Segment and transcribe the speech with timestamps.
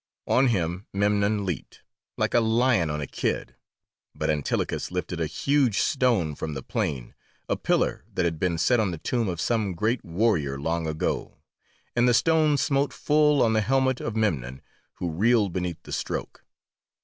[0.25, 1.83] On him Memnon leaped,
[2.17, 3.55] like a lion on a kid,
[4.15, 7.13] but Antilochus lifted a huge stone from the plain,
[7.47, 11.37] a pillar that had been set on the tomb of some great warrior long ago,
[11.95, 14.63] and the stone smote full on the helmet of Memnon,
[14.95, 16.43] who reeled beneath the stroke.